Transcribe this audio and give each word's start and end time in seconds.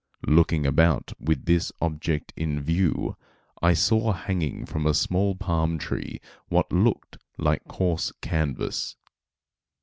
Looking 0.25 0.65
about 0.65 1.13
with 1.19 1.45
this 1.45 1.71
object 1.79 2.33
in 2.35 2.59
view, 2.59 3.17
I 3.61 3.75
saw 3.75 4.13
hanging 4.13 4.65
from 4.65 4.87
a 4.87 4.95
small 4.95 5.35
palm 5.35 5.77
tree 5.77 6.19
what 6.49 6.73
looked 6.73 7.19
like 7.37 7.67
coarse 7.67 8.11
canvas. 8.19 8.95